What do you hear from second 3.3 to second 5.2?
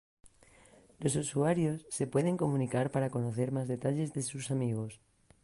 más detalles de sus amigos.